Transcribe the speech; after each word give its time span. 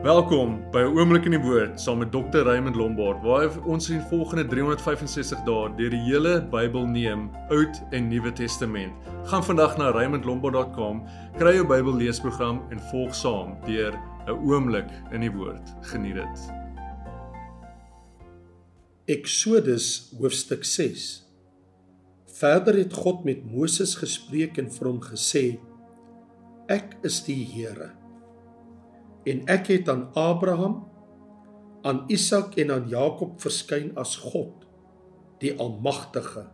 Welkom 0.00 0.64
by 0.72 0.80
'n 0.80 0.96
oomblik 0.96 1.24
in 1.28 1.36
die 1.36 1.40
woord 1.40 1.80
saam 1.80 1.98
met 1.98 2.10
Dr. 2.10 2.42
Raymond 2.42 2.76
Lombard 2.76 3.22
waar 3.22 3.52
ons 3.68 3.90
in 3.90 4.00
volgende 4.00 4.46
365 4.48 5.44
dae 5.44 5.68
deur 5.76 5.90
die 5.90 6.00
hele 6.00 6.40
Bybel 6.50 6.86
neem, 6.86 7.30
Oud 7.50 7.82
en 7.90 8.08
Nuwe 8.08 8.32
Testament. 8.32 8.92
Gaan 9.24 9.44
vandag 9.44 9.76
na 9.76 9.90
raymondlombard.com, 9.90 11.04
kry 11.36 11.54
jou 11.54 11.66
Bybel 11.66 11.94
leesprogram 11.94 12.62
en 12.70 12.80
volg 12.90 13.14
saam 13.14 13.54
deur 13.66 13.92
'n 14.26 14.30
oomblik 14.30 14.88
in 15.12 15.20
die 15.20 15.30
woord. 15.30 15.74
Geniet 15.82 16.14
dit. 16.14 16.50
Eksodus 19.06 20.14
hoofstuk 20.18 20.64
6. 20.64 21.28
Verder 22.26 22.74
het 22.74 22.92
God 22.92 23.24
met 23.24 23.44
Moses 23.44 23.94
gespreek 23.94 24.58
en 24.58 24.70
vir 24.70 24.88
hom 24.88 25.00
gesê: 25.00 25.58
Ek 26.66 26.96
is 27.02 27.22
die 27.22 27.44
Here 27.44 28.01
en 29.28 29.44
ek 29.50 29.70
het 29.70 29.88
aan 29.88 30.08
Abraham, 30.18 30.82
aan 31.86 32.04
Isak 32.10 32.56
en 32.58 32.70
aan 32.74 32.88
Jakob 32.90 33.38
verskyn 33.42 33.92
as 33.98 34.16
God, 34.22 34.66
die 35.42 35.54
Almagtige. 35.58 36.46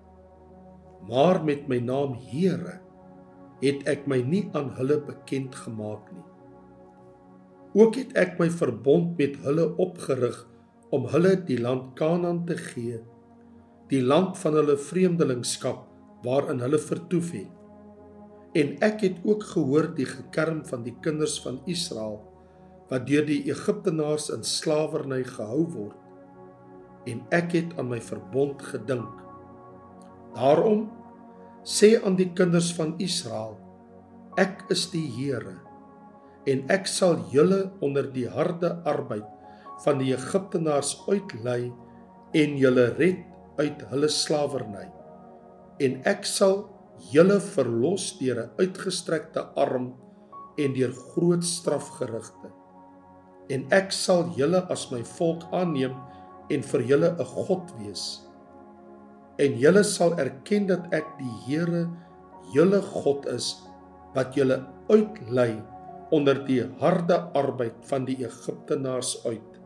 Maar 1.08 1.42
met 1.44 1.68
my 1.68 1.78
naam 1.84 2.16
Here 2.28 2.80
het 3.62 3.84
ek 3.90 4.06
my 4.10 4.20
nie 4.22 4.46
aan 4.56 4.70
hulle 4.76 5.00
bekend 5.02 5.56
gemaak 5.56 6.12
nie. 6.12 6.24
Ook 7.78 7.98
het 7.98 8.14
ek 8.18 8.38
my 8.40 8.48
verbond 8.50 9.18
met 9.18 9.36
hulle 9.44 9.66
opgerig 9.80 10.38
om 10.94 11.08
hulle 11.12 11.34
die 11.48 11.58
land 11.60 11.92
Kanaan 11.98 12.44
te 12.48 12.56
gee, 12.56 13.00
die 13.90 14.00
land 14.04 14.38
van 14.40 14.56
hulle 14.56 14.78
vreemdelingskap 14.80 15.84
waarin 16.24 16.62
hulle 16.64 16.80
vertoef 16.80 17.32
het. 17.36 17.52
En 18.56 18.74
ek 18.84 19.04
het 19.04 19.20
ook 19.28 19.44
gehoor 19.52 19.90
die 19.96 20.08
gekerm 20.08 20.64
van 20.66 20.82
die 20.86 20.94
kinders 21.04 21.36
van 21.44 21.60
Israel 21.68 22.22
wat 22.88 23.06
deur 23.08 23.26
die 23.28 23.42
Egiptenaars 23.50 24.30
in 24.32 24.44
slawerny 24.44 25.22
gehou 25.26 25.64
word 25.74 27.08
en 27.08 27.22
ek 27.32 27.54
het 27.56 27.74
aan 27.80 27.88
my 27.92 28.00
verbond 28.04 28.60
gedink. 28.72 29.08
Daarom 30.36 30.88
sê 31.64 31.96
aan 32.00 32.18
die 32.18 32.28
kinders 32.36 32.70
van 32.76 32.94
Israel: 33.00 33.56
Ek 34.40 34.66
is 34.72 34.88
die 34.92 35.06
Here 35.16 35.56
en 36.48 36.64
ek 36.72 36.88
sal 36.88 37.18
julle 37.32 37.68
onder 37.84 38.08
die 38.12 38.28
harde 38.28 38.70
arbeid 38.88 39.26
van 39.84 40.00
die 40.00 40.14
Egiptenaars 40.14 40.94
uitlei 41.08 41.68
en 42.36 42.56
julle 42.60 42.88
red 42.96 43.20
uit 43.58 43.82
hulle 43.90 44.08
slawerny. 44.12 44.86
En 45.84 46.00
ek 46.08 46.24
sal 46.28 46.62
julle 47.12 47.38
verlos 47.54 48.16
deur 48.20 48.44
'n 48.44 48.50
uitgestrekte 48.58 49.44
arm 49.56 49.92
en 50.58 50.72
deur 50.74 50.92
groot 50.92 51.44
strafgerigte 51.44 52.57
en 53.52 53.64
ek 53.72 53.92
sal 53.94 54.28
julle 54.36 54.60
as 54.72 54.88
my 54.92 55.00
volk 55.16 55.46
aanneem 55.56 55.96
en 56.52 56.64
vir 56.70 56.82
julle 56.90 57.10
'n 57.12 57.24
God 57.24 57.72
wees. 57.80 58.04
En 59.38 59.56
julle 59.62 59.84
sal 59.84 60.18
erken 60.18 60.66
dat 60.66 60.92
ek 60.92 61.06
die 61.18 61.34
Here, 61.46 61.88
julle 62.52 62.80
God 62.82 63.26
is 63.26 63.56
wat 64.14 64.34
julle 64.36 64.64
uitlei 64.88 65.62
onder 66.10 66.44
die 66.44 66.64
harde 66.80 67.18
arbeid 67.36 67.76
van 67.84 68.04
die 68.04 68.16
Egiptenaars 68.24 69.24
uit. 69.26 69.60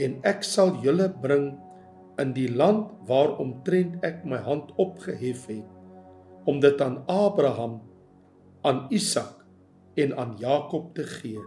En 0.00 0.20
ek 0.24 0.42
sal 0.44 0.76
julle 0.82 1.08
bring 1.08 1.58
in 2.18 2.32
die 2.32 2.48
land 2.48 2.88
waaromtrent 3.08 4.04
ek 4.04 4.24
my 4.24 4.40
hand 4.40 4.72
opgehef 4.76 5.46
het 5.46 5.68
om 6.44 6.60
dit 6.60 6.80
aan 6.80 7.04
Abraham, 7.06 7.80
aan 8.64 8.88
Isak 8.90 9.44
en 9.96 10.16
aan 10.18 10.36
Jakob 10.40 10.94
te 10.94 11.04
gee 11.04 11.40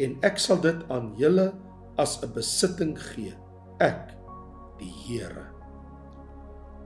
en 0.00 0.16
ek 0.26 0.38
sal 0.40 0.60
dit 0.64 0.84
aan 0.90 1.12
julle 1.20 1.52
as 1.98 2.20
'n 2.22 2.32
besitting 2.34 2.96
gee. 2.98 3.34
Ek 3.80 4.16
die 4.78 4.92
Here. 5.06 5.46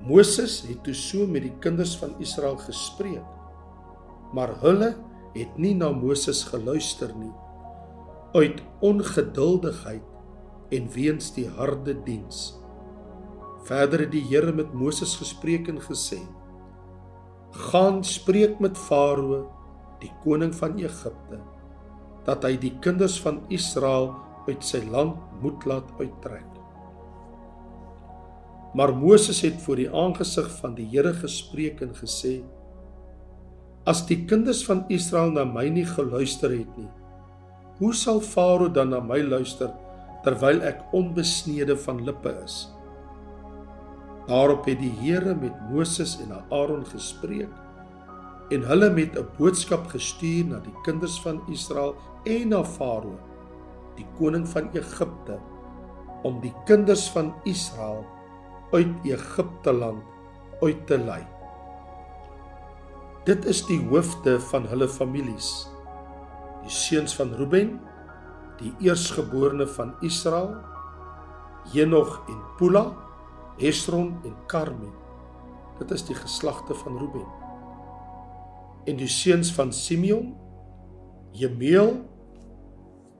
Moses 0.03 0.63
het 0.67 0.85
toe 0.85 0.95
so 0.95 1.27
met 1.27 1.43
die 1.43 1.57
kinders 1.61 1.97
van 1.97 2.15
Israel 2.21 2.57
gespreek 2.57 3.25
maar 4.35 4.51
hulle 4.63 4.95
het 5.35 5.59
nie 5.59 5.75
na 5.79 5.93
Moses 5.95 6.43
geluister 6.51 7.13
nie. 7.19 7.33
Uit 8.35 8.63
ongeduldigheid 8.83 10.75
en 10.75 10.89
weens 10.91 11.31
die 11.37 11.47
harde 11.59 11.95
diens. 12.07 12.57
Verder 13.69 14.05
het 14.05 14.13
die 14.13 14.25
Here 14.27 14.53
met 14.53 14.75
Moses 14.75 15.15
gespreek 15.21 15.71
en 15.71 15.81
gesê 15.83 16.21
gaan 17.55 18.01
spreek 18.03 18.59
met 18.59 18.75
Farao 18.75 19.45
die 20.03 20.11
koning 20.25 20.51
van 20.59 20.75
Egipte 20.83 21.39
dat 22.25 22.45
hy 22.45 22.57
die 22.61 22.73
kinders 22.85 23.19
van 23.21 23.43
Israel 23.53 24.13
uit 24.49 24.65
sy 24.65 24.83
land 24.91 25.17
moet 25.43 25.65
laat 25.69 25.89
uittrek. 26.01 26.49
Maar 28.75 28.91
Moses 28.97 29.41
het 29.45 29.61
voor 29.63 29.79
die 29.79 29.91
aangesig 29.91 30.49
van 30.59 30.75
die 30.75 30.87
Here 30.91 31.13
gespreek 31.15 31.81
en 31.85 31.95
gesê: 31.95 32.41
As 33.87 34.03
die 34.09 34.25
kinders 34.27 34.65
van 34.67 34.83
Israel 34.89 35.31
na 35.37 35.45
my 35.47 35.69
nie 35.71 35.87
geluister 35.87 36.51
het 36.51 36.79
nie, 36.81 36.91
hoe 37.79 37.93
sal 37.95 38.21
Farao 38.21 38.69
dan 38.73 38.91
na 38.91 39.01
my 39.01 39.21
luister 39.23 39.71
terwyl 40.25 40.63
ek 40.65 40.81
onbesnede 40.97 41.77
van 41.85 42.03
lippe 42.07 42.33
is? 42.43 42.65
Daarop 44.27 44.65
het 44.67 44.81
die 44.81 44.93
Here 45.03 45.35
met 45.37 45.55
Moses 45.71 46.17
en 46.25 46.33
Aaron 46.49 46.87
gespreek 46.89 47.53
en 48.51 48.65
hulle 48.69 48.91
met 48.91 49.17
'n 49.19 49.29
boodskap 49.39 49.87
gestuur 49.93 50.45
na 50.49 50.59
die 50.65 50.75
kinders 50.85 51.21
van 51.21 51.41
Israel 51.53 51.95
en 52.25 52.49
na 52.53 52.63
Farao, 52.65 53.19
die 53.97 54.07
koning 54.19 54.47
van 54.49 54.71
Egipte, 54.77 55.39
om 56.25 56.41
die 56.43 56.53
kinders 56.69 57.07
van 57.13 57.33
Israel 57.49 58.03
uit 58.73 59.07
Egipte 59.07 59.73
land 59.73 60.03
uit 60.63 60.87
te 60.89 60.99
lei. 60.99 61.21
Dit 63.29 63.45
is 63.49 63.63
die 63.69 63.81
hoofde 63.89 64.39
van 64.51 64.67
hulle 64.69 64.89
families. 64.89 65.51
Die 66.65 66.73
seuns 66.73 67.15
van 67.17 67.33
Reuben, 67.37 67.79
die 68.61 68.73
eersgeborene 68.85 69.67
van 69.77 69.95
Israel, 70.05 70.55
Henog 71.73 72.19
en 72.29 72.43
Pula, 72.59 72.87
Hesron 73.61 74.15
en 74.25 74.37
Karmi. 74.49 74.93
Dit 75.81 75.97
is 75.97 76.05
die 76.09 76.17
geslagte 76.17 76.77
van 76.85 77.01
Reuben 77.01 77.45
en 78.85 78.99
die 79.01 79.09
seuns 79.09 79.53
van 79.57 79.73
Simeon, 79.73 80.35
Jemeel 81.35 81.97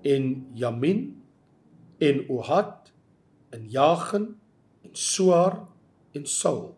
en 0.05 0.31
Jamin 0.55 1.07
en 2.05 2.25
Ohad 2.29 2.93
en 3.55 3.69
Jagen 3.73 4.35
en 4.85 4.93
Soar 4.93 5.65
en 6.15 6.27
Saul, 6.29 6.75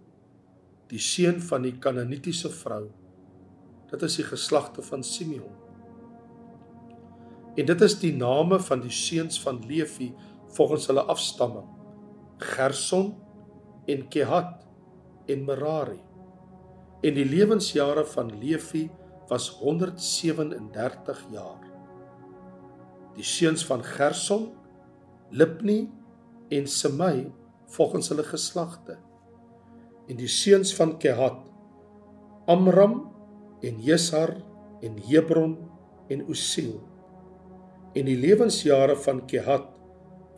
die 0.91 1.00
seun 1.03 1.42
van 1.42 1.66
die 1.66 1.75
Kanaanitiese 1.82 2.53
vrou. 2.54 2.87
Dit 3.91 4.03
is 4.06 4.16
die 4.20 4.26
geslagte 4.26 4.82
van 4.87 5.04
Simeon. 5.04 5.53
En 7.56 7.66
dit 7.66 7.84
is 7.87 7.98
die 8.00 8.14
name 8.16 8.60
van 8.60 8.82
die 8.84 8.92
seuns 8.92 9.41
van 9.43 9.62
Levi 9.66 10.12
volgens 10.56 10.88
hulle 10.91 11.06
afstamming: 11.10 11.69
Gerson 12.54 13.14
en 13.87 14.08
Kehat 14.12 14.66
en 15.26 15.47
Merari 15.47 16.00
en 17.06 17.16
die 17.16 17.26
lewensjare 17.28 18.04
van 18.08 18.32
Levi 18.41 18.87
was 19.28 19.48
137 19.60 21.22
jaar. 21.32 21.66
Die 23.16 23.25
seuns 23.25 23.65
van 23.66 23.84
Gerson, 23.84 24.50
Lipni 25.31 25.87
en 26.53 26.66
Semai 26.69 27.32
volgens 27.72 28.10
hulle 28.12 28.25
geslagte. 28.27 28.99
En 30.06 30.19
die 30.21 30.31
seuns 30.31 30.75
van 30.77 30.99
Kehat, 31.03 31.41
Amram 32.47 33.00
en 33.66 33.81
Jesar 33.82 34.37
en 34.84 35.00
Hebron 35.09 35.56
en 36.12 36.22
Usiel. 36.31 36.76
En 37.97 38.06
die 38.06 38.19
lewensjare 38.21 38.94
van 39.03 39.25
Kehat 39.26 39.73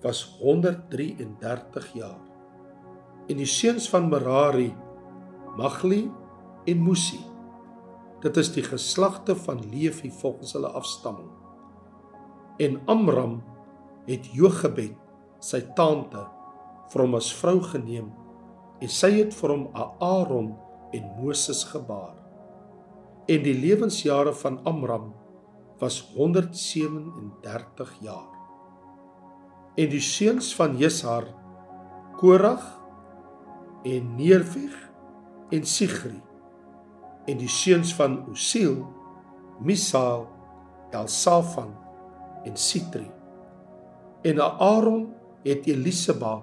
was 0.00 0.23
133 0.38 1.93
jaar. 1.99 2.20
En 3.29 3.37
die 3.37 3.50
seuns 3.50 3.88
van 3.91 4.08
Merari, 4.08 4.70
Magli 5.58 6.06
en 6.70 6.85
Musi. 6.85 7.20
Dit 8.23 8.38
is 8.41 8.53
die 8.55 8.64
geslagte 8.64 9.37
van 9.37 9.61
Levi 9.70 10.11
volgens 10.11 10.55
hulle 10.56 10.70
afstamming. 10.79 11.29
En 12.58 12.81
Amram 12.90 13.38
het 14.08 14.26
Jochebed, 14.34 14.96
sy 15.38 15.60
tante, 15.78 16.25
vir 16.90 17.05
hom 17.05 17.14
as 17.19 17.28
vrou 17.38 17.60
geneem 17.62 18.08
en 18.82 18.90
sy 18.90 19.12
het 19.19 19.34
vir 19.38 19.52
hom 19.55 19.66
Aaron 19.75 20.52
en 20.96 21.06
Moses 21.20 21.64
gebaar. 21.70 22.16
En 23.31 23.44
die 23.44 23.55
lewensjare 23.55 24.32
van 24.40 24.58
Amram 24.66 25.12
was 25.78 26.00
137 26.16 27.94
jaar. 28.02 28.34
En 29.78 29.90
die 29.93 30.02
seuns 30.02 30.50
van 30.58 30.75
Jesar, 30.81 31.28
Korag 32.19 32.64
en 33.87 34.14
Neervig 34.19 34.75
en 35.55 35.66
Sigri 35.66 36.16
en 37.28 37.38
die 37.38 37.50
seuns 37.52 37.93
van 37.94 38.25
Usiel, 38.32 38.81
Misael, 39.62 40.26
Elsafan 40.90 41.76
en 42.44 42.56
Sitri. 42.56 43.06
En 44.23 44.40
Aaron 44.40 45.08
het 45.44 45.67
Eliseba, 45.67 46.43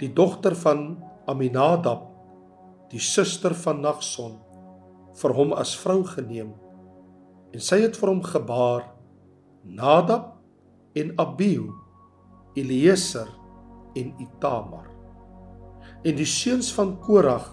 die 0.00 0.12
dogter 0.12 0.56
van 0.56 0.98
Aminadab, 1.26 2.04
die 2.90 3.00
suster 3.02 3.54
van 3.54 3.80
Nagson, 3.82 4.36
vir 5.16 5.34
hom 5.34 5.54
as 5.56 5.74
vrou 5.80 6.02
geneem. 6.06 6.52
En 7.54 7.62
sy 7.62 7.80
het 7.86 7.96
vir 7.98 8.12
hom 8.12 8.22
gebaar 8.26 8.84
Nadab 9.66 10.36
en 10.96 11.12
Abihu, 11.18 11.72
Eliezer 12.54 13.28
en 13.96 14.12
Itamar. 14.22 14.86
En 16.04 16.14
die 16.16 16.28
seuns 16.28 16.70
van 16.74 16.94
Korag, 17.02 17.48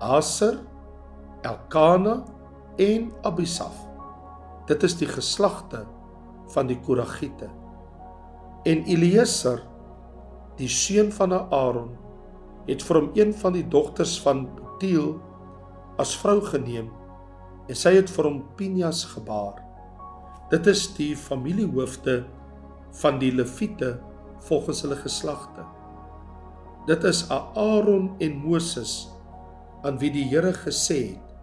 Aser, 0.00 0.58
Elkana 1.46 2.24
en 2.80 3.10
Abisaf. 3.22 3.76
Dit 4.66 4.82
is 4.82 4.96
die 4.98 5.08
geslagte 5.08 5.84
van 6.54 6.68
die 6.70 6.78
Koragiete. 6.84 7.48
En 8.68 8.84
Eliezer, 8.84 9.62
die 10.58 10.68
seun 10.68 11.12
van 11.16 11.32
Aaron, 11.32 11.94
het 12.66 12.82
vir 12.84 13.00
hom 13.00 13.10
een 13.16 13.32
van 13.40 13.56
die 13.56 13.64
dogters 13.72 14.18
van 14.22 14.44
Tiel 14.80 15.14
as 16.00 16.12
vrou 16.20 16.38
geneem 16.44 16.90
en 17.70 17.78
sy 17.78 17.94
het 17.96 18.10
vir 18.10 18.26
hom 18.26 18.40
Pinjas 18.58 19.04
gebaar. 19.12 19.60
Dit 20.50 20.66
is 20.70 20.88
die 20.96 21.12
familiehoofde 21.16 22.24
van 23.00 23.20
die 23.22 23.30
Lewiete 23.30 23.94
volgens 24.48 24.82
hulle 24.82 24.98
geslagte. 24.98 25.64
Dit 26.88 27.04
is 27.06 27.22
Aaron 27.30 28.10
en 28.18 28.38
Moses 28.42 29.10
aan 29.86 30.00
wie 30.00 30.10
die 30.12 30.26
Here 30.32 30.52
gesê 30.56 31.14
het: 31.14 31.34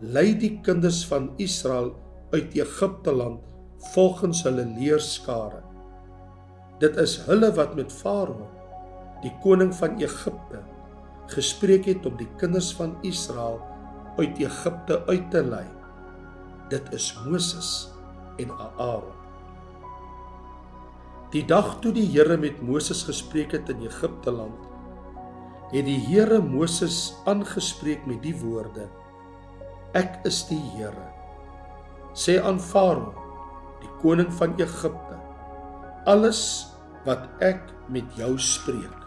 "Lei 0.00 0.34
die 0.34 0.58
kinders 0.60 1.04
van 1.06 1.30
Israel 1.38 1.94
uit 2.32 2.56
Egipte 2.58 3.12
land 3.12 3.53
volgens 3.92 4.42
hulle 4.42 4.64
leerskare." 4.64 5.62
Dit 6.82 6.96
is 6.96 7.16
hulle 7.28 7.52
wat 7.54 7.76
met 7.78 7.92
Farao, 7.92 8.48
die 9.22 9.32
koning 9.44 9.70
van 9.74 9.94
Egipte, 10.02 10.60
gespreek 11.30 11.86
het 11.86 12.06
om 12.06 12.16
die 12.18 12.28
kinders 12.40 12.72
van 12.74 12.96
Israel 13.06 13.60
uit 14.18 14.38
Egipte 14.42 15.00
uit 15.06 15.30
te 15.30 15.42
lei. 15.44 15.66
Dit 16.68 16.92
is 16.92 17.12
Moses 17.24 17.70
en 18.42 18.50
Aaron. 18.58 19.14
Die 21.34 21.44
dag 21.46 21.78
toe 21.82 21.92
die 21.94 22.06
Here 22.10 22.36
met 22.38 22.60
Moses 22.62 23.02
gespreek 23.06 23.54
het 23.56 23.70
in 23.72 23.82
Egipte 23.86 24.30
land, 24.34 24.68
het 25.72 25.86
die 25.86 25.98
Here 25.98 26.38
Moses 26.42 27.14
aangespreek 27.30 28.04
met 28.06 28.22
die 28.22 28.34
woorde: 28.38 28.86
Ek 29.94 30.20
is 30.28 30.44
die 30.50 30.60
Here. 30.76 31.08
Sê 32.14 32.36
aan 32.42 32.60
Farao, 32.62 33.23
koning 34.04 34.28
van 34.36 34.52
Egipte, 34.60 35.16
alles 36.04 36.42
wat 37.08 37.24
ek 37.44 37.72
met 37.92 38.04
jou 38.20 38.34
spreek. 38.40 39.00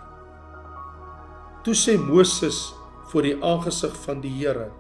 Toe 1.65 1.75
sê 1.77 1.97
Moses 2.01 2.57
voor 3.11 3.27
die 3.27 3.35
aangesig 3.45 3.94
van 4.05 4.21
die 4.25 4.33
Here: 4.39 4.71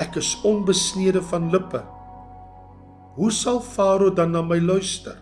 Ek 0.00 0.16
is 0.16 0.34
onbesnede 0.48 1.22
van 1.30 1.50
lippe. 1.52 1.82
Hoe 3.16 3.30
sal 3.32 3.62
Farao 3.64 4.12
dan 4.12 4.34
na 4.36 4.42
my 4.44 4.58
luister? 4.60 5.16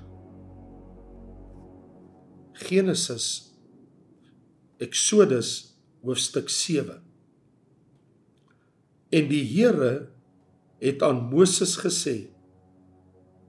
Genesis 2.55 3.55
Exodus 4.83 5.75
hoofstuk 6.03 6.49
7 6.51 7.01
En 9.15 9.29
die 9.31 9.43
Here 9.47 10.09
het 10.83 11.03
aan 11.03 11.25
Moses 11.31 11.77
gesê: 11.79 12.34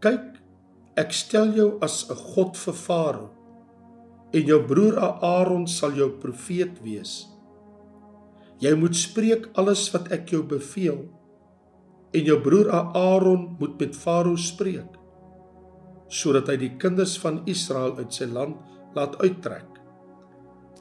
Kyk, 0.06 0.36
ek 1.02 1.14
stel 1.18 1.56
jou 1.58 1.80
as 1.82 2.06
'n 2.14 2.18
God 2.34 2.58
vir 2.64 2.76
Farao 2.78 3.30
en 4.38 4.44
jou 4.46 4.60
broer 4.72 5.00
Aaron 5.02 5.66
sal 5.66 5.96
jou 5.98 6.10
profeet 6.22 6.76
wees. 6.84 7.26
Jy 8.62 8.76
moet 8.76 8.96
spreek 8.96 9.50
alles 9.58 9.88
wat 9.94 10.12
ek 10.12 10.30
jou 10.30 10.44
beveel 10.44 11.10
en 12.14 12.24
jou 12.24 12.38
broer 12.38 12.70
Aaron 12.70 13.58
moet 13.60 13.80
met 13.80 13.96
Farao 13.96 14.36
spreek 14.36 14.94
sodat 16.08 16.54
hy 16.54 16.58
die 16.58 16.78
kinders 16.78 17.18
van 17.18 17.42
Israel 17.48 17.98
uit 17.98 18.14
sy 18.14 18.26
land 18.26 18.62
laat 18.94 19.18
uittrek. 19.26 19.82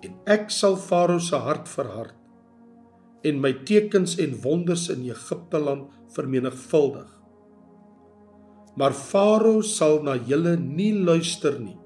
En 0.05 0.21
ek 0.27 0.51
sal 0.51 0.77
Farao 0.77 1.19
se 1.19 1.37
hart 1.37 1.69
verhard 1.69 2.15
en 3.25 3.41
my 3.41 3.57
tekens 3.65 4.19
en 4.19 4.37
wonders 4.43 4.91
in 4.91 5.09
Egipte 5.09 5.59
land 5.59 5.89
vermenigvuldig. 6.13 7.24
Maar 8.77 8.95
Farao 8.97 9.63
sal 9.63 10.01
na 10.03 10.17
julle 10.19 10.57
nie 10.59 10.93
luister 10.99 11.61
nie. 11.63 11.79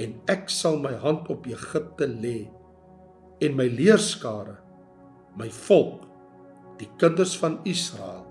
En 0.00 0.14
ek 0.30 0.48
sal 0.52 0.78
my 0.80 0.94
hand 1.02 1.28
op 1.32 1.48
Egipte 1.50 2.06
lê 2.08 2.48
en 3.40 3.56
my 3.56 3.66
leerskare, 3.72 4.58
my 5.40 5.48
volk, 5.64 6.04
die 6.80 6.88
kinders 7.00 7.32
van 7.40 7.58
Israel, 7.68 8.26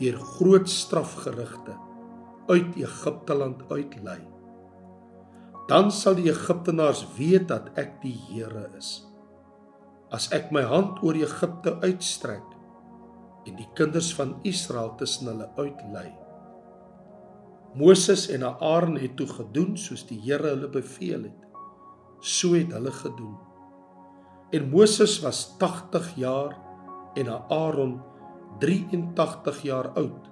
deur 0.00 0.18
groot 0.34 0.70
strafgerigte 0.70 1.74
uit 2.50 2.76
Egipte 2.76 3.34
land 3.34 3.62
uitlei. 3.70 4.20
Dan 5.70 5.88
sal 5.94 6.18
die 6.18 6.28
Egiptenaars 6.28 7.06
weet 7.16 7.48
dat 7.48 7.70
ek 7.80 7.96
die 8.02 8.16
Here 8.28 8.66
is. 8.76 9.06
As 10.12 10.28
ek 10.36 10.50
my 10.52 10.66
hand 10.68 11.00
oor 11.02 11.16
Egipte 11.16 11.78
uitstrek 11.86 12.44
en 13.48 13.56
die 13.56 13.68
kinders 13.78 14.10
van 14.16 14.36
Israel 14.44 14.92
tussen 15.00 15.30
hulle 15.32 15.48
uitlei. 15.56 16.10
Moses 17.74 18.28
en 18.30 18.44
Aaron 18.46 18.96
het 19.02 19.16
toe 19.18 19.26
gedoen 19.26 19.72
soos 19.76 20.04
die 20.06 20.20
Here 20.22 20.52
hulle 20.52 20.68
beveel 20.70 21.26
het. 21.26 21.40
So 22.22 22.54
het 22.54 22.70
hulle 22.72 22.92
gedoen. 22.94 23.34
En 24.54 24.68
Moses 24.70 25.16
was 25.24 25.56
80 25.58 26.12
jaar 26.16 26.54
en 27.18 27.32
Aaron 27.50 27.98
83 28.62 29.62
jaar 29.66 29.88
oud 29.98 30.30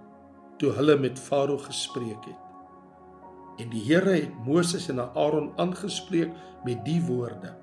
toe 0.63 0.71
hulle 0.77 0.95
met 1.03 1.19
Farao 1.19 1.59
gespreek 1.59 2.31
het. 2.31 2.39
En 3.59 3.71
die 3.75 3.83
Here 3.89 4.15
het 4.15 4.39
Moses 4.47 4.87
en 4.89 5.03
Aaron 5.03 5.51
aangespreek 5.59 6.31
met 6.65 6.85
die 6.87 7.01
woorde: 7.03 7.57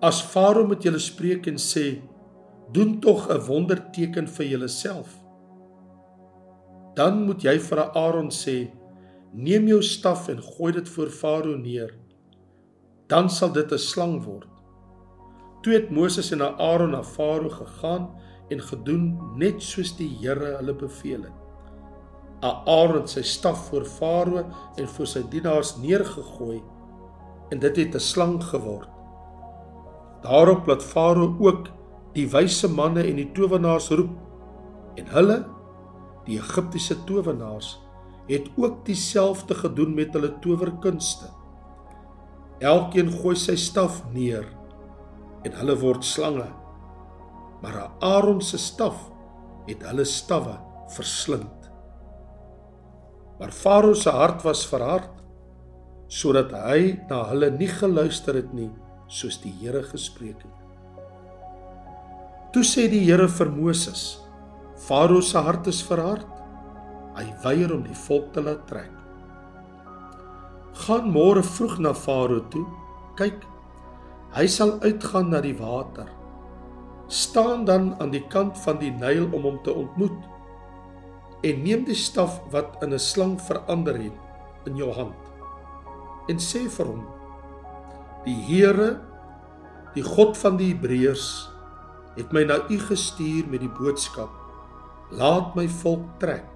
As 0.00 0.22
Farao 0.22 0.66
met 0.66 0.86
julle 0.86 1.02
spreek 1.02 1.50
en 1.50 1.58
sê: 1.58 2.02
"Doen 2.72 3.00
tog 3.00 3.28
'n 3.28 3.46
wonderteken 3.46 4.28
vir 4.28 4.46
julleself." 4.46 5.25
Dan 6.96 7.26
moet 7.28 7.44
jy 7.44 7.58
vir 7.60 7.82
Aaron 7.92 8.30
sê: 8.32 8.70
"Neem 9.32 9.68
jou 9.68 9.82
staf 9.82 10.28
en 10.28 10.40
gooi 10.42 10.72
dit 10.72 10.88
voor 10.88 11.10
Farao 11.10 11.56
neer." 11.56 11.94
Dan 13.08 13.30
sal 13.30 13.52
dit 13.52 13.72
'n 13.72 13.78
slang 13.78 14.24
word. 14.24 14.48
Toe 15.62 15.72
het 15.72 15.90
Moses 15.90 16.32
en 16.32 16.42
Aaron 16.42 16.90
na 16.90 17.02
Farao 17.02 17.48
gegaan 17.48 18.08
en 18.50 18.60
gedoen 18.60 19.18
net 19.36 19.62
soos 19.62 19.96
die 19.96 20.08
Here 20.20 20.56
hulle 20.56 20.74
beveel 20.74 21.22
het. 21.22 21.38
Aaron 22.40 23.00
het 23.00 23.10
sy 23.10 23.22
staf 23.22 23.68
voor 23.68 23.84
Farao 23.84 24.44
en 24.76 24.88
voor 24.88 25.06
sy 25.06 25.22
dienaars 25.30 25.76
neergegooi 25.76 26.62
en 27.50 27.58
dit 27.58 27.76
het 27.76 27.94
'n 27.94 28.00
slang 28.00 28.44
geword. 28.44 28.88
Daarop 30.22 30.66
laat 30.66 30.82
Farao 30.82 31.36
ook 31.40 31.68
die 32.12 32.28
wyse 32.30 32.68
manne 32.68 33.02
en 33.02 33.16
die 33.16 33.32
towenaars 33.32 33.88
roep 33.88 34.10
en 34.94 35.06
hulle 35.06 35.55
die 36.26 36.38
Egiptiese 36.40 36.98
towenaars 37.06 37.76
het 38.26 38.48
ook 38.58 38.84
dieselfde 38.86 39.54
gedoen 39.54 39.94
met 39.94 40.14
hulle 40.16 40.32
towerkunste. 40.42 41.28
Elkeen 42.58 43.12
gooi 43.12 43.36
sy 43.38 43.54
staf 43.60 44.00
neer 44.14 44.48
en 45.46 45.54
hulle 45.60 45.76
word 45.78 46.04
slange. 46.04 46.48
Maar 47.62 47.86
Aaron 48.04 48.40
se 48.42 48.58
staf 48.58 49.06
het 49.66 49.84
hulle 49.86 50.04
stawwe 50.04 50.56
verslind. 50.96 51.70
Maar 53.38 53.52
Farao 53.52 53.94
se 53.94 54.10
hart 54.10 54.42
was 54.42 54.66
verhard 54.66 55.12
sodat 56.08 56.52
hy 56.54 56.96
na 57.10 57.24
hulle 57.32 57.50
nie 57.50 57.70
geluister 57.70 58.38
het 58.38 58.52
nie 58.54 58.70
soos 59.10 59.38
die 59.42 59.52
Here 59.60 59.82
gespreek 59.86 60.38
het. 60.42 60.62
Toe 62.54 62.62
sê 62.64 62.86
die 62.90 63.02
Here 63.04 63.26
vir 63.28 63.50
Moses: 63.52 64.04
Farao 64.86 65.20
se 65.20 65.38
hart 65.42 65.66
is 65.66 65.80
verhard. 65.82 66.26
Hy 67.16 67.24
weier 67.42 67.72
om 67.74 67.80
die 67.82 67.96
volk 68.06 68.28
te 68.34 68.42
laat 68.44 68.68
trek. 68.70 68.92
Gaan 70.84 71.08
môre 71.10 71.42
vroeg 71.42 71.80
na 71.82 71.90
Farao 71.96 72.44
toe. 72.52 72.62
Kyk, 73.18 73.40
hy 74.36 74.44
sal 74.46 74.76
uitgaan 74.84 75.32
na 75.32 75.40
die 75.42 75.56
water. 75.58 76.06
Staan 77.10 77.64
dan 77.66 77.96
aan 77.98 78.14
die 78.14 78.22
kant 78.30 78.54
van 78.62 78.78
die 78.78 78.92
Nyl 78.94 79.26
om 79.34 79.48
hom 79.48 79.58
te 79.66 79.74
ontmoet. 79.74 80.22
En 81.42 81.60
neem 81.66 81.82
die 81.90 81.98
staf 81.98 82.38
wat 82.54 82.78
in 82.82 82.94
'n 82.94 83.02
slang 83.02 83.36
verander 83.42 83.98
het 83.98 84.70
in 84.70 84.76
jou 84.76 84.92
hand. 84.92 85.18
En 86.28 86.38
sê 86.38 86.68
vir 86.70 86.86
hom: 86.86 87.04
Die 88.24 88.38
Here, 88.46 89.00
die 89.94 90.02
God 90.02 90.36
van 90.36 90.56
die 90.56 90.74
Hebreërs, 90.74 91.50
het 92.16 92.32
my 92.32 92.44
na 92.44 92.62
u 92.70 92.78
gestuur 92.78 93.46
met 93.50 93.60
die 93.60 93.74
boodskap: 93.78 94.45
Laat 95.14 95.54
my 95.54 95.68
volk 95.82 96.16
trek 96.22 96.46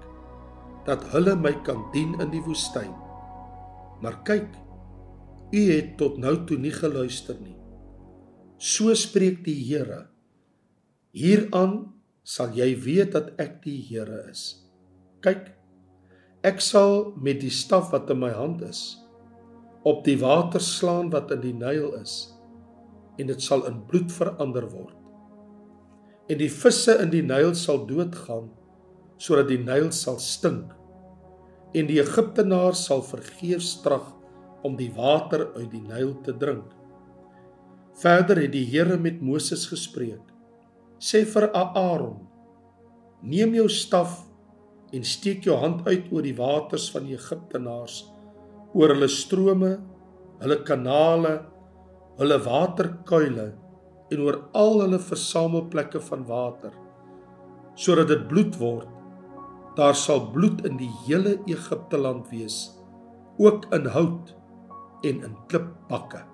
dat 0.87 1.04
hulle 1.12 1.37
my 1.38 1.52
kan 1.66 1.85
dien 1.95 2.16
in 2.19 2.33
die 2.33 2.42
woestyn. 2.42 2.90
Maar 4.02 4.16
kyk, 4.26 4.49
u 5.52 5.61
het 5.71 5.97
tot 6.00 6.19
nou 6.19 6.35
toe 6.49 6.59
nie 6.59 6.73
geluister 6.75 7.37
nie. 7.42 7.57
So 8.59 8.95
spreek 8.95 9.45
die 9.45 9.59
Here. 9.69 10.07
Hieraan 11.16 11.92
sal 12.26 12.54
jy 12.57 12.73
weet 12.80 13.14
dat 13.14 13.30
ek 13.40 13.61
die 13.64 13.78
Here 13.87 14.25
is. 14.30 14.64
Kyk, 15.25 15.52
ek 16.47 16.62
sal 16.64 17.12
met 17.21 17.42
die 17.45 17.52
staf 17.52 17.92
wat 17.92 18.11
in 18.11 18.23
my 18.23 18.33
hand 18.35 18.64
is 18.66 19.00
op 19.83 20.04
die 20.04 20.19
water 20.21 20.61
slaan 20.61 21.09
wat 21.12 21.30
in 21.33 21.40
die 21.40 21.57
Nyl 21.57 21.95
is 22.00 22.37
en 23.21 23.28
dit 23.28 23.42
sal 23.42 23.64
in 23.69 23.80
bloed 23.88 24.12
verander 24.12 24.66
word. 24.73 25.00
En 26.30 26.38
die 26.38 26.50
visse 26.52 26.94
in 27.02 27.10
die 27.10 27.25
Nyl 27.26 27.56
sal 27.58 27.82
doodgaan 27.88 28.50
sodat 29.20 29.50
die 29.50 29.58
Nyl 29.60 29.90
sal 29.92 30.20
stink 30.22 30.70
en 31.76 31.88
die 31.90 31.99
Egiptenaars 32.02 32.87
sal 32.87 33.02
vergeefs 33.06 33.75
strag 33.76 34.06
om 34.66 34.76
die 34.78 34.90
water 34.94 35.49
uit 35.56 35.68
die 35.72 35.82
Nyl 35.82 36.14
te 36.25 36.34
drink. 36.37 36.66
Verder 38.00 38.40
het 38.42 38.52
die 38.54 38.64
Here 38.64 38.96
met 38.99 39.20
Moses 39.22 39.66
gespreek. 39.70 40.22
Sê 41.00 41.25
vir 41.28 41.49
Aaron: 41.56 42.18
Neem 43.22 43.54
jou 43.58 43.68
staf 43.68 44.20
en 44.92 45.04
steek 45.06 45.46
jou 45.46 45.56
hand 45.60 45.87
uit 45.88 46.10
oor 46.12 46.25
die 46.25 46.37
waters 46.37 46.88
van 46.94 47.06
die 47.06 47.16
Egiptenaars, 47.18 48.02
oor 48.75 48.94
hulle 48.94 49.08
strome, 49.08 49.76
hulle 50.40 50.58
kanale, 50.66 51.34
hulle 52.18 52.38
waterkuile 52.44 53.50
en 54.10 54.22
oor 54.24 54.40
al 54.58 54.80
hulle 54.82 54.98
versamelplekke 55.02 56.00
van 56.10 56.24
water, 56.26 56.72
sodat 57.74 58.10
dit 58.10 58.26
bloed 58.28 58.58
word 58.60 58.88
daar 59.78 59.94
sal 59.94 60.24
bloed 60.34 60.64
in 60.66 60.76
die 60.80 60.90
hele 61.06 61.36
Egipte 61.48 61.98
land 61.98 62.28
wees, 62.34 62.74
ook 63.38 63.68
in 63.72 63.86
hout 63.94 64.34
en 65.06 65.22
in 65.24 65.36
klipbakke. 65.48 66.24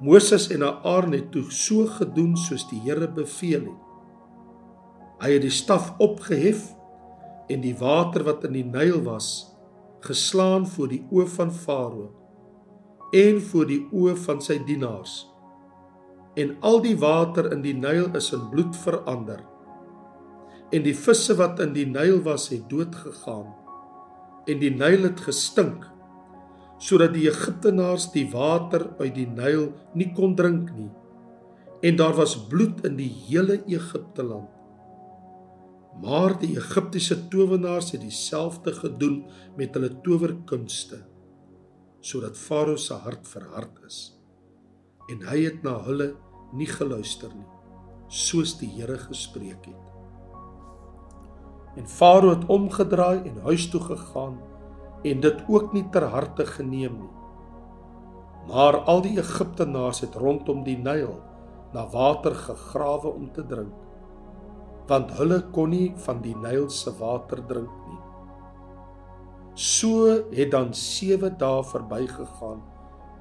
Moses 0.00 0.48
en 0.50 0.64
Aaron 0.64 1.12
het 1.12 1.28
toe 1.32 1.44
so 1.52 1.84
gedoen 1.86 2.32
soos 2.40 2.64
die 2.70 2.80
Here 2.80 3.08
beveel 3.08 3.68
het. 3.68 3.86
Hy 5.20 5.34
het 5.34 5.44
die 5.44 5.52
staf 5.52 5.92
opgehef 6.00 6.70
en 7.52 7.60
die 7.60 7.76
water 7.76 8.24
wat 8.24 8.46
in 8.48 8.56
die 8.56 8.64
Nyl 8.64 9.02
was, 9.04 9.50
geslaan 10.00 10.64
voor 10.66 10.88
die 10.88 11.02
oë 11.12 11.26
van 11.28 11.52
Farao 11.52 12.08
en 13.12 13.40
voor 13.42 13.66
die 13.68 13.82
oë 13.92 14.14
van 14.24 14.40
sy 14.40 14.56
dienaars. 14.64 15.29
En 16.38 16.56
al 16.62 16.78
die 16.84 16.96
water 16.98 17.50
in 17.50 17.62
die 17.64 17.74
Nyl 17.74 18.12
is 18.16 18.30
in 18.32 18.44
bloed 18.52 18.76
verander. 18.84 19.40
En 20.70 20.84
die 20.86 20.94
visse 20.94 21.34
wat 21.38 21.58
in 21.62 21.72
die 21.74 21.86
Nyl 21.90 22.20
was 22.22 22.48
het 22.52 22.68
dood 22.70 22.94
gegaan. 22.94 23.48
En 24.46 24.60
die 24.62 24.70
Nyl 24.74 25.08
het 25.08 25.24
gestink 25.26 25.88
sodat 26.80 27.12
die 27.12 27.26
Egiptenaars 27.28 28.06
die 28.14 28.24
water 28.32 28.86
uit 29.02 29.12
die 29.12 29.26
Nyl 29.28 29.66
nie 29.92 30.06
kon 30.16 30.32
drink 30.36 30.70
nie. 30.72 30.88
En 31.84 31.98
daar 31.98 32.14
was 32.16 32.38
bloed 32.48 32.80
in 32.88 32.96
die 32.96 33.10
hele 33.26 33.58
Egipte 33.68 34.24
land. 34.24 34.48
Maar 36.00 36.38
die 36.40 36.54
Egiptiese 36.56 37.18
towenaars 37.28 37.90
het 37.92 38.00
dieselfde 38.00 38.72
gedoen 38.72 39.26
met 39.58 39.76
hulle 39.76 39.92
towerkunste 40.04 41.02
sodat 42.00 42.38
Farao 42.38 42.80
se 42.80 42.96
hart 42.96 43.28
verhard 43.28 43.76
is 43.84 44.19
en 45.10 45.22
hy 45.30 45.44
het 45.44 45.62
na 45.66 45.78
hulle 45.86 46.12
nie 46.56 46.68
geluister 46.70 47.32
nie 47.34 47.48
soos 48.10 48.56
die 48.58 48.70
Here 48.78 48.98
gespreek 48.98 49.70
het 49.70 49.90
En 51.76 51.86
Farao 51.86 52.30
het 52.34 52.46
omgedraai 52.50 53.22
en 53.28 53.42
huis 53.46 53.68
toe 53.70 53.80
gegaan 53.80 54.40
en 55.02 55.20
dit 55.20 55.42
ook 55.48 55.72
nie 55.72 55.84
ter 55.92 56.04
harte 56.12 56.46
geneem 56.46 56.96
nie. 56.98 57.12
Maar 58.50 58.76
al 58.90 59.00
die 59.06 59.18
Egiptenaars 59.18 60.00
het 60.00 60.14
rondom 60.14 60.64
die 60.66 60.76
Nyl 60.78 61.14
na 61.72 61.86
water 61.92 62.34
gegrawe 62.34 63.08
om 63.08 63.30
te 63.32 63.44
drink, 63.46 63.72
want 64.90 65.12
hulle 65.20 65.38
kon 65.54 65.70
nie 65.70 65.92
van 66.04 66.18
die 66.24 66.34
Nyl 66.34 66.66
se 66.74 66.90
water 66.98 67.38
drink 67.46 67.70
nie. 67.86 68.00
So 69.54 70.18
het 70.34 70.50
dan 70.50 70.74
7 70.74 71.36
dae 71.38 71.62
verbygegaan 71.70 72.62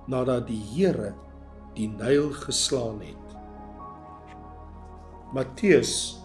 nadat 0.10 0.48
die 0.48 0.62
Here 0.74 1.14
die 1.80 1.88
Nyl 1.88 2.34
geslaan 2.44 3.00
het. 3.02 3.38
Matteus 5.34 6.20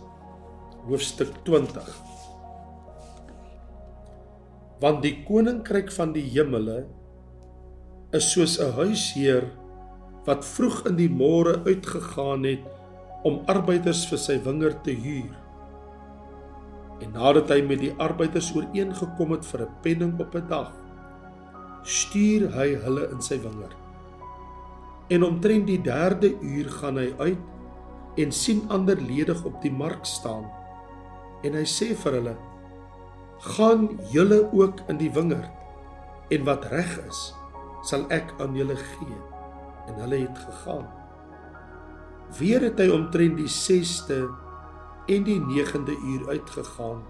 hoofstuk 0.89 1.31
20 1.47 2.05
want 4.83 5.01
die 5.05 5.15
koninkryk 5.25 5.93
van 5.95 6.13
die 6.13 6.25
hemele 6.35 6.83
is 8.17 8.27
soos 8.33 8.59
'n 8.61 8.73
huisheer 8.77 9.47
wat 10.27 10.45
vroeg 10.45 10.87
in 10.91 10.97
die 10.97 11.09
môre 11.09 11.55
uitgegaan 11.65 12.45
het 12.45 12.65
om 13.25 13.41
arbeiders 13.47 14.05
vir 14.11 14.19
sy 14.19 14.37
wingerd 14.45 14.85
te 14.85 14.93
huur. 14.93 15.33
En 17.01 17.13
nadat 17.13 17.49
hy 17.49 17.61
met 17.63 17.81
die 17.81 17.95
arbeiders 17.99 18.53
ooreengekom 18.57 19.33
het 19.33 19.45
vir 19.45 19.63
'n 19.63 19.75
penning 19.83 20.21
op 20.21 20.35
'n 20.35 20.49
dag, 20.49 20.73
stuur 21.83 22.53
hy 22.53 22.69
hulle 22.85 23.11
in 23.11 23.21
sy 23.21 23.39
wingerd. 23.41 23.84
En 25.09 25.25
omtrent 25.25 25.67
die 25.67 25.81
3de 25.85 26.33
uur 26.41 26.71
gaan 26.71 26.97
hy 26.97 27.13
uit 27.19 27.39
en 28.17 28.33
sien 28.33 28.63
ander 28.69 29.01
ledig 29.01 29.45
op 29.45 29.61
die 29.63 29.73
mark 29.73 30.05
staan. 30.07 30.47
En 31.43 31.57
hy 31.59 31.65
sê 31.69 31.93
vir 31.99 32.21
hulle: 32.21 32.37
gaan 33.45 33.89
julle 34.13 34.53
ook 34.53 34.81
in 34.89 34.97
die 34.97 35.11
wingerd 35.13 35.51
en 36.33 36.45
wat 36.45 36.65
reg 36.73 36.93
is 37.09 37.35
sal 37.85 38.07
ek 38.09 38.33
aan 38.41 38.55
julle 38.57 38.77
gee. 38.77 39.19
En 39.89 39.99
hulle 40.01 40.23
het 40.25 40.39
gegaan. 40.39 40.87
Weer 42.39 42.63
het 42.65 42.81
hy 42.81 42.89
omtrent 42.89 43.37
die 43.37 43.51
6ste 43.51 44.23
en 45.13 45.27
die 45.27 45.41
9de 45.41 45.97
uur 46.15 46.29
uitgegaan 46.29 47.03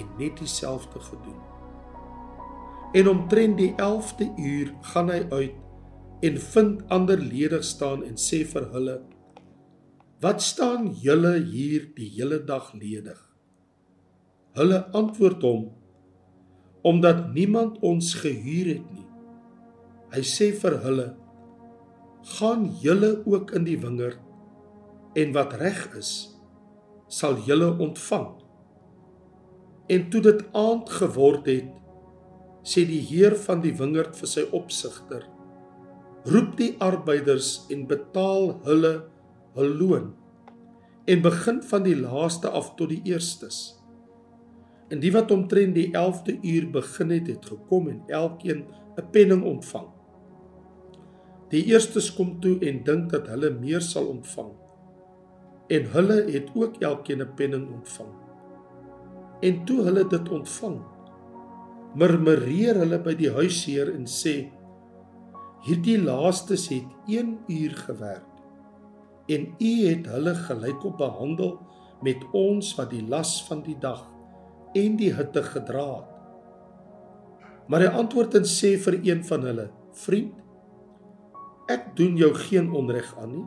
en 0.00 0.14
net 0.16 0.40
dieselfde 0.40 1.00
gedoen. 1.00 1.42
En 2.96 3.08
omtrent 3.08 3.58
die 3.58 3.74
11de 3.76 4.30
uur 4.40 4.72
gaan 4.80 5.12
hy 5.12 5.20
uit 5.30 5.60
en 6.24 6.40
vind 6.46 6.82
ander 6.94 7.20
ledig 7.20 7.64
staan 7.66 8.04
en 8.06 8.16
sê 8.28 8.44
vir 8.54 8.70
hulle 8.72 8.96
wat 10.24 10.42
staan 10.42 10.90
julle 11.04 11.36
hier 11.52 11.90
die 11.98 12.08
hele 12.16 12.40
dag 12.48 12.72
ledig 12.80 13.20
Hulle 14.54 14.84
antwoord 14.94 15.42
hom 15.42 15.62
omdat 16.86 17.32
niemand 17.32 17.78
ons 17.80 18.10
gehuur 18.20 18.68
het 18.68 18.88
nie. 18.92 19.06
Hy 20.12 20.20
sê 20.28 20.50
vir 20.60 20.76
hulle: 20.84 21.06
"Gaan 22.36 22.66
julle 22.82 23.24
ook 23.24 23.54
in 23.56 23.64
die 23.64 23.78
wingerd 23.80 24.20
en 25.16 25.32
wat 25.32 25.56
reg 25.58 25.80
is, 25.98 26.12
sal 27.08 27.40
julle 27.48 27.72
ontvang." 27.86 28.28
En 29.88 30.10
toe 30.10 30.20
dit 30.20 30.44
aand 30.52 30.90
geword 30.90 31.46
het, 31.46 31.72
sê 32.62 32.84
die 32.86 33.00
heer 33.00 33.34
van 33.46 33.64
die 33.64 33.74
wingerd 33.74 34.14
vir 34.16 34.28
sy 34.28 34.44
opsigter: 34.52 35.24
"Roep 36.24 36.56
die 36.56 36.74
arbeiders 36.78 37.66
en 37.70 37.86
betaal 37.86 38.60
hulle 38.64 38.94
hul 39.54 39.74
loon 39.80 40.12
en 41.04 41.20
begin 41.22 41.62
van 41.62 41.82
die 41.82 41.96
laaste 41.96 42.48
af 42.48 42.74
tot 42.74 42.88
die 42.88 43.02
eerstes." 43.04 43.84
En 44.88 45.00
die 45.00 45.12
wat 45.12 45.30
omtrent 45.30 45.74
die 45.74 45.90
11de 45.92 46.38
uur 46.42 46.70
begin 46.70 47.10
het, 47.10 47.26
het 47.26 47.46
gekom 47.46 47.88
en 47.88 48.02
elkeen 48.06 48.64
'n 48.96 49.10
penning 49.10 49.42
ontvang. 49.44 49.88
Die 51.48 51.64
eerstes 51.64 52.14
kom 52.14 52.40
toe 52.40 52.58
en 52.60 52.82
dink 52.84 53.10
dat 53.10 53.26
hulle 53.26 53.50
meer 53.50 53.80
sal 53.80 54.06
ontvang. 54.06 54.52
En 55.68 55.90
hulle 55.90 56.18
het 56.30 56.50
ook 56.54 56.76
elkeen 56.82 57.22
'n 57.22 57.34
penning 57.34 57.68
ontvang. 57.72 58.12
En 59.40 59.64
toe 59.64 59.82
hulle 59.82 60.06
dit 60.08 60.28
ontvang, 60.28 60.78
murmureer 61.94 62.74
hulle 62.74 62.98
by 62.98 63.14
die 63.14 63.30
huisheer 63.30 63.94
en 63.94 64.06
sê: 64.06 64.50
"Hierdie 65.64 65.98
laastes 66.02 66.68
het 66.68 66.88
1 67.08 67.38
uur 67.48 67.76
gewerk 67.76 68.30
en 69.28 69.54
u 69.58 69.72
het 69.88 70.06
hulle 70.06 70.34
gelykop 70.34 70.98
behandel 71.00 71.58
met 72.04 72.20
ons 72.32 72.74
wat 72.76 72.90
die 72.90 73.04
las 73.08 73.38
van 73.46 73.62
die 73.64 73.78
dag 73.80 74.02
en 74.76 74.96
die 75.00 75.12
hitte 75.14 75.42
gedra 75.42 75.86
het. 75.94 76.10
Maar 77.68 77.80
hy 77.80 77.90
antwoord 78.02 78.34
en 78.34 78.44
sê 78.44 78.74
vir 78.76 79.00
een 79.00 79.24
van 79.24 79.46
hulle: 79.48 79.70
"Vriend, 79.92 80.34
ek 81.68 81.94
doen 81.96 82.16
jou 82.16 82.34
geen 82.34 82.70
onreg 82.72 83.08
aan 83.20 83.32
nie. 83.32 83.46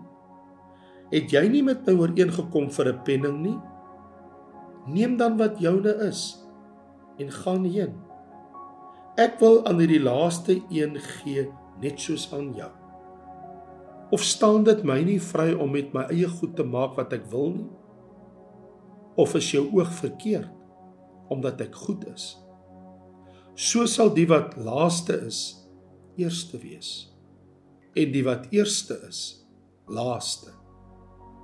Het 1.11 1.31
jy 1.31 1.43
nie 1.51 1.63
met 1.63 1.85
my 1.87 1.93
ooreengekom 1.93 2.71
vir 2.71 2.93
'n 2.93 3.03
penning 3.03 3.37
nie? 3.41 3.59
Neem 4.87 5.17
dan 5.17 5.37
wat 5.37 5.59
joune 5.59 5.93
is 6.07 6.43
en 7.19 7.31
gaan 7.31 7.63
heen. 7.65 7.93
Ek 9.17 9.39
wil 9.39 9.65
aan 9.65 9.79
hierdie 9.79 10.03
laaste 10.03 10.61
een 10.69 10.99
gee 10.99 11.51
net 11.81 11.99
soos 11.99 12.27
aan 12.33 12.53
jou. 12.57 12.71
Of 14.11 14.23
staan 14.23 14.63
dit 14.63 14.83
my 14.87 15.01
nie 15.03 15.19
vry 15.19 15.51
om 15.53 15.71
met 15.71 15.93
my 15.93 16.07
eie 16.13 16.27
goed 16.39 16.55
te 16.55 16.63
maak 16.63 16.95
wat 16.97 17.13
ek 17.13 17.27
wil 17.31 17.51
nie? 17.55 17.69
Of 19.17 19.35
is 19.35 19.51
jou 19.51 19.67
oog 19.73 19.91
verkeerd?" 20.03 20.53
omdat 21.27 21.61
ek 21.61 21.75
goed 21.75 22.05
is. 22.07 22.37
so 23.57 23.87
sal 23.89 24.11
die 24.13 24.27
wat 24.29 24.53
laaste 24.61 25.15
is 25.25 25.37
eerste 26.21 26.59
wees 26.61 26.89
en 27.97 28.11
die 28.13 28.21
wat 28.21 28.43
eerste 28.53 28.93
is 29.07 29.21
laaste 29.89 30.53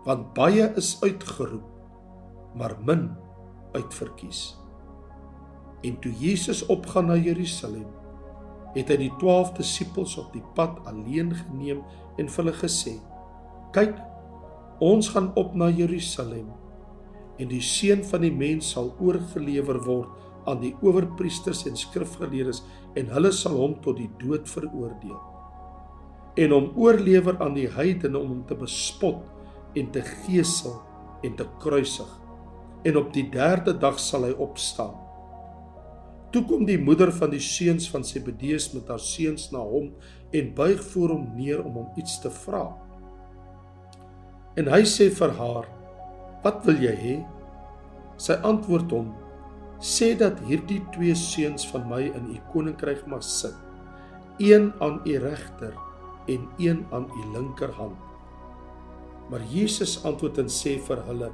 want 0.06 0.28
baie 0.38 0.68
is 0.78 0.92
uitgeroep 1.02 2.54
maar 2.54 2.75
min 2.86 3.08
uitverkies 3.74 4.44
en 5.90 5.98
toe 6.06 6.13
Jesus 6.22 6.62
opgaan 6.70 7.10
na 7.10 7.18
Jerusalem 7.18 7.90
het 8.74 8.89
hy 8.89 8.98
die 9.06 9.13
12 9.22 9.53
disippels 9.60 10.18
op 10.22 10.34
die 10.34 10.44
pad 10.58 10.80
alleen 10.89 11.34
geneem 11.38 11.84
en 12.18 12.30
vir 12.30 12.44
hulle 12.44 12.58
gesê 12.58 12.98
kyk 13.75 13.96
ons 14.84 15.10
gaan 15.13 15.32
op 15.39 15.56
na 15.58 15.70
Jerusalem 15.74 16.51
en 17.42 17.50
die 17.50 17.63
seun 17.65 18.03
van 18.06 18.24
die 18.25 18.34
mens 18.34 18.74
sal 18.75 18.92
oorgelewer 19.01 19.80
word 19.86 20.24
aan 20.50 20.60
die 20.62 20.74
owerpriesters 20.84 21.63
en 21.70 21.77
skrifgeleerdes 21.80 22.63
en 23.00 23.12
hulle 23.13 23.32
sal 23.36 23.56
hom 23.58 23.77
tot 23.84 23.98
die 24.00 24.10
dood 24.22 24.50
veroordeel. 24.50 25.20
En 26.39 26.56
hom 26.56 26.72
oorlewer 26.80 27.38
aan 27.44 27.56
die 27.58 27.70
heidene 27.72 28.20
om 28.20 28.36
hom 28.36 28.44
te 28.50 28.58
bespot 28.58 29.24
en 29.77 29.89
te 29.94 30.03
gesel 30.25 30.75
en 31.24 31.38
te 31.39 31.48
kruisig. 31.63 32.10
En 32.84 32.98
op 33.00 33.13
die 33.15 33.30
derde 33.32 33.75
dag 33.80 34.00
sal 34.01 34.27
hy 34.27 34.34
opstaan 34.44 34.98
toe 36.34 36.42
kom 36.50 36.63
die 36.66 36.80
moeder 36.82 37.12
van 37.13 37.30
die 37.30 37.42
seuns 37.44 37.86
van 37.94 38.06
Zebedeus 38.06 38.72
met 38.74 38.88
haar 38.90 39.02
seuns 39.02 39.52
na 39.54 39.62
hom 39.62 39.92
en 40.34 40.54
buig 40.58 40.80
voor 40.90 41.12
hom 41.13 41.28
neer 41.38 41.62
om 41.62 41.75
hom 41.78 42.00
iets 42.02 42.16
te 42.24 42.32
vra. 42.42 42.63
En 44.58 44.70
hy 44.74 44.82
sê 44.90 45.12
vir 45.13 45.36
haar 45.38 45.70
wat 46.44 46.66
wil 46.66 46.82
jy 46.82 46.94
hê? 47.00 47.13
Sy 48.20 48.40
antwoord 48.50 48.96
hom 48.96 49.12
sê 49.84 50.13
dat 50.18 50.42
hierdie 50.48 50.82
twee 50.96 51.13
seuns 51.18 51.68
van 51.70 51.86
my 51.92 52.02
in 52.10 52.32
u 52.34 52.40
koninkryk 52.54 53.06
mag 53.12 53.22
sit 53.25 53.60
een 54.42 54.72
aan 54.82 54.98
u 55.06 55.18
regter 55.22 55.75
en 56.34 56.48
een 56.58 56.82
aan 56.92 57.06
u 57.13 57.28
linkerhand. 57.36 58.00
Maar 59.30 59.44
Jesus 59.52 60.00
antwoord 60.04 60.42
en 60.42 60.50
sê 60.50 60.80
vir 60.82 61.04
hulle 61.12 61.30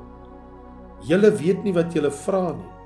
julle 1.08 1.32
weet 1.40 1.64
nie 1.64 1.74
wat 1.78 1.96
julle 1.96 2.12
vra 2.12 2.50
nie 2.52 2.79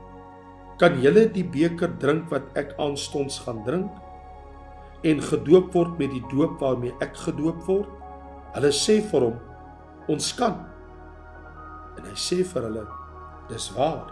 kan 0.83 0.97
julle 0.99 1.29
die 1.31 1.45
beker 1.47 1.93
drink 1.95 2.25
wat 2.27 2.57
ek 2.59 2.73
aanstonds 2.81 3.37
gaan 3.45 3.61
drink 3.63 5.07
en 5.07 5.21
gedoop 5.23 5.69
word 5.71 5.93
met 6.01 6.11
die 6.11 6.23
doop 6.27 6.57
waarmee 6.59 6.91
ek 7.03 7.15
gedoop 7.21 7.61
word? 7.69 7.87
Hulle 8.51 8.71
sê 8.75 8.97
vir 9.07 9.29
hom 9.29 9.37
ons 10.11 10.27
kan. 10.35 10.57
En 11.95 12.03
hy 12.09 12.17
sê 12.19 12.41
vir 12.43 12.67
hulle 12.67 12.83
dis 13.47 13.69
waar. 13.77 14.11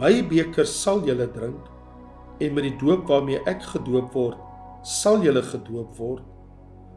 My 0.00 0.22
beker 0.32 0.64
sal 0.64 1.04
julle 1.04 1.28
drink 1.36 1.68
en 2.40 2.56
met 2.56 2.70
die 2.70 2.76
doop 2.80 3.04
waarmee 3.12 3.44
ek 3.50 3.68
gedoop 3.74 4.16
word, 4.16 4.40
sal 4.88 5.20
julle 5.20 5.44
gedoop 5.44 6.00
word. 6.00 6.24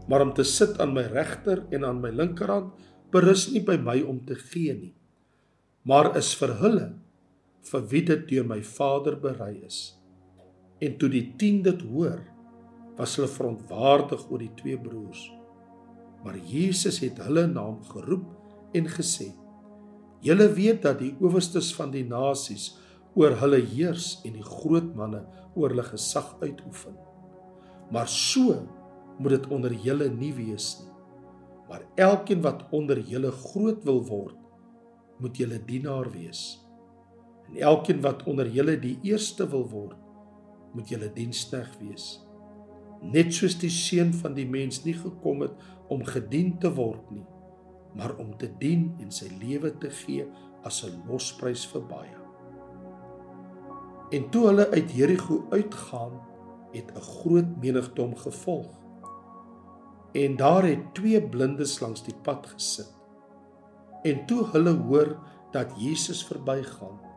Maar 0.08 0.30
om 0.30 0.36
te 0.36 0.48
sit 0.48 0.80
aan 0.80 0.96
my 0.96 1.10
regter 1.12 1.65
en 1.75 1.84
aan 1.92 2.00
my 2.00 2.15
linkerhand 2.15 2.72
berus 3.12 3.50
nie 3.51 3.68
by 3.68 3.75
my 3.84 4.00
om 4.08 4.24
te 4.24 4.39
gee 4.39 4.72
nie, 4.80 4.96
maar 5.84 6.13
is 6.15 6.32
vir 6.39 6.56
hulle 6.63 6.92
vir 7.72 7.86
wie 7.91 8.03
dit 8.08 8.27
deur 8.29 8.48
my 8.48 8.60
Vader 8.63 9.15
berei 9.20 9.55
is. 9.65 9.96
En 10.84 10.98
toe 11.00 11.10
die 11.10 11.25
10 11.39 11.62
dit 11.70 11.86
hoor, 11.93 12.20
was 12.98 13.15
hulle 13.17 13.29
verontwaardig 13.32 14.25
oor 14.29 14.41
die 14.43 14.53
twee 14.60 14.77
broers. 14.77 15.24
Maar 16.24 16.38
Jesus 16.38 17.00
het 17.03 17.20
hulle 17.24 17.48
naam 17.48 17.82
geroep 17.89 18.75
en 18.77 18.88
gesê: 18.88 19.32
Julle 20.24 20.48
weet 20.55 20.84
dat 20.86 21.01
die 21.01 21.13
owerstes 21.20 21.74
van 21.75 21.91
die 21.91 22.05
nasies 22.08 22.74
oor 23.15 23.36
hulle 23.41 23.60
heers 23.74 24.22
en 24.25 24.38
die 24.38 24.46
groot 24.46 24.93
manne 24.96 25.24
oor 25.55 25.74
hulle 25.74 25.86
gesag 25.88 26.32
uitoefen. 26.41 26.96
Maar 27.91 28.08
so 28.08 28.62
moet 29.20 29.36
dit 29.36 29.50
onder 29.53 29.74
julle 29.74 30.10
nie 30.10 30.32
wees 30.34 30.78
nie. 30.82 30.91
Maar 31.69 31.84
elkeen 31.95 32.41
wat 32.41 32.65
onder 32.71 32.99
julle 32.99 33.32
groot 33.32 33.84
wil 33.84 34.02
word, 34.08 34.38
moet 35.19 35.38
julle 35.38 35.60
dienaar 35.65 36.10
wees. 36.13 36.62
En 37.54 37.60
elkeen 37.62 38.02
wat 38.02 38.24
onder 38.26 38.50
julle 38.50 38.80
die 38.80 38.98
eerste 39.06 39.46
wil 39.50 39.68
word, 39.70 39.98
moet 40.74 40.89
julle 40.89 41.12
diensknegt 41.13 41.78
wees. 41.82 42.08
Net 43.04 43.34
soos 43.36 43.60
die 43.62 43.70
seun 43.70 44.13
van 44.13 44.34
die 44.34 44.48
mens 44.50 44.82
nie 44.88 44.96
gekom 44.98 45.44
het 45.46 45.54
om 45.94 46.02
gedien 46.08 46.56
te 46.58 46.72
word 46.74 47.12
nie, 47.13 47.26
maar 47.94 48.16
om 48.18 48.32
te 48.42 48.50
dien 48.58 48.96
en 49.04 49.12
sy 49.13 49.30
lewe 49.38 49.70
te 49.78 49.92
gee 50.02 50.26
as 50.66 50.84
'n 50.84 51.04
losprys 51.08 51.66
vir 51.70 51.86
baie. 51.86 52.18
En 54.12 54.30
toe 54.30 54.48
hulle 54.48 54.70
uit 54.70 54.92
Jerigo 54.92 55.46
uitgaan, 55.52 56.22
het 56.74 56.89
'n 56.96 57.02
groot 57.02 57.62
menigte 57.62 58.02
hom 58.02 58.16
gevolg. 58.16 58.72
En 60.13 60.36
daar 60.36 60.63
het 60.63 60.94
twee 60.94 61.22
blindes 61.30 61.80
langs 61.80 62.04
die 62.04 62.16
pad 62.22 62.48
gesit. 62.48 62.94
En 64.04 64.26
toe 64.26 64.46
hulle 64.46 64.74
hoor 64.74 65.18
dat 65.52 65.72
Jesus 65.78 66.26
verbygaan, 66.26 67.12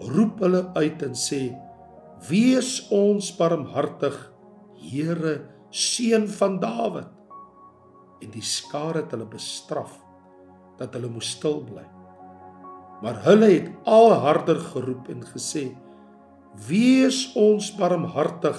roep 0.00 0.40
hulle 0.40 0.64
uit 0.74 1.02
en 1.02 1.14
sê: 1.14 1.56
"Wees 2.28 2.88
ons 2.90 3.36
barmhartig, 3.36 4.16
Here, 4.80 5.48
seun 5.70 6.28
van 6.28 6.58
Dawid." 6.60 7.08
En 8.20 8.30
die 8.30 8.44
skare 8.44 9.02
het 9.02 9.12
hulle 9.12 9.28
bestraf 9.28 9.98
dat 10.78 10.94
hulle 10.96 11.08
moes 11.12 11.30
stil 11.36 11.60
bly. 11.64 11.84
Maar 13.02 13.22
hulle 13.24 13.48
het 13.48 13.68
al 13.84 14.12
harder 14.24 14.60
geroep 14.60 15.08
en 15.08 15.24
gesê: 15.24 15.70
Wees 16.68 17.32
ons 17.36 17.70
barmhartig, 17.76 18.58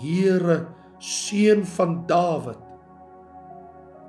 Here, 0.00 0.66
seun 0.98 1.64
van 1.76 2.06
Dawid. 2.08 2.58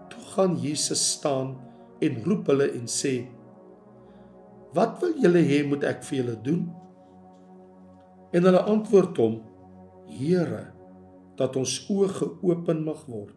Toe 0.10 0.24
gaan 0.34 0.56
Jesus 0.58 1.04
staan 1.12 1.56
en 2.02 2.24
roep 2.26 2.48
hulle 2.48 2.72
en 2.74 2.88
sê: 2.89 3.28
Wat 4.75 4.99
wil 5.01 5.15
julle 5.23 5.41
hê 5.47 5.61
moet 5.67 5.85
ek 5.88 6.03
vir 6.03 6.17
julle 6.19 6.35
doen? 6.43 6.65
En 8.35 8.43
hulle 8.43 8.63
antwoord 8.67 9.19
hom: 9.23 9.38
Here, 10.11 10.65
dat 11.39 11.55
ons 11.59 11.77
oë 11.91 12.09
geopen 12.19 12.83
mag 12.83 13.05
word. 13.07 13.35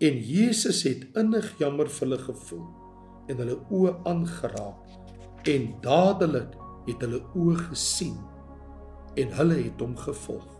En 0.00 0.18
Jesus 0.20 0.82
het 0.84 1.06
innig 1.16 1.52
jammer 1.60 1.88
vir 1.88 2.04
hulle 2.04 2.18
gevoel 2.20 2.66
en 3.32 3.38
hulle 3.42 3.56
oë 3.72 3.94
aangeraak 4.06 5.46
en 5.48 5.70
dadelik 5.84 6.52
het 6.86 7.00
hulle 7.06 7.22
oë 7.38 7.56
gesien 7.70 8.18
en 9.16 9.32
hulle 9.38 9.56
het 9.62 9.80
hom 9.80 9.96
gevolg. 9.98 10.52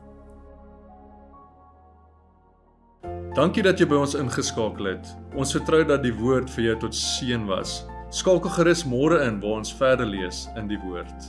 Dankie 3.37 3.63
dat 3.67 3.77
jy 3.81 3.85
by 3.91 3.99
ons 4.01 4.17
ingeskakel 4.17 4.89
het. 4.95 5.13
Ons 5.37 5.53
vertrou 5.59 5.83
dat 5.85 6.01
die 6.07 6.15
woord 6.17 6.49
vir 6.57 6.71
jou 6.71 6.79
tot 6.87 6.97
seën 6.97 7.45
was. 7.51 7.83
Skakel 8.17 8.49
gerus 8.49 8.81
môre 8.89 9.19
in 9.27 9.43
waar 9.43 9.59
ons 9.61 9.75
verder 9.77 10.09
lees 10.09 10.47
in 10.57 10.71
die 10.71 10.79
woord. 10.81 11.27